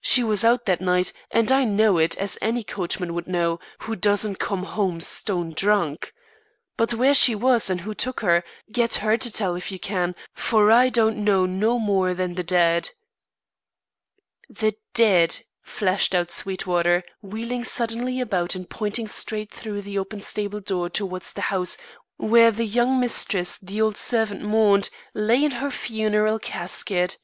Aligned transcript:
"She 0.00 0.22
was 0.22 0.44
out 0.44 0.66
that 0.66 0.80
night, 0.80 1.12
and 1.32 1.50
I 1.50 1.64
know 1.64 1.98
it, 1.98 2.16
as 2.16 2.38
any 2.40 2.62
coachman 2.62 3.12
would 3.14 3.26
know, 3.26 3.58
who 3.80 3.96
doesn't 3.96 4.38
come 4.38 4.62
home 4.62 5.00
stone 5.00 5.50
drunk. 5.50 6.14
But 6.76 6.94
where 6.94 7.12
she 7.12 7.34
was 7.34 7.68
and 7.68 7.80
who 7.80 7.92
took 7.92 8.20
her, 8.20 8.44
get 8.70 8.94
her 9.02 9.16
to 9.16 9.32
tell 9.32 9.56
if 9.56 9.72
you 9.72 9.80
can, 9.80 10.14
for 10.32 10.70
I 10.70 10.90
don't 10.90 11.24
know 11.24 11.44
no 11.44 11.80
more 11.80 12.08
'n 12.10 12.36
the 12.36 12.44
dead." 12.44 12.90
"The 14.48 14.76
dead!" 14.94 15.40
flashed 15.60 16.14
out 16.14 16.30
Sweetwater, 16.30 17.02
wheeling 17.20 17.64
suddenly 17.64 18.20
about 18.20 18.54
and 18.54 18.70
pointing 18.70 19.08
straight 19.08 19.50
through 19.50 19.82
the 19.82 19.98
open 19.98 20.20
stable 20.20 20.60
door 20.60 20.88
towards 20.88 21.32
the 21.32 21.40
house 21.50 21.76
where 22.16 22.52
the 22.52 22.64
young 22.64 23.00
mistress 23.00 23.58
the 23.58 23.82
old 23.82 23.96
servant 23.96 24.42
mourned, 24.42 24.88
lay 25.14 25.42
in 25.44 25.50
her 25.58 25.72
funeral 25.72 26.38
casket. 26.38 27.18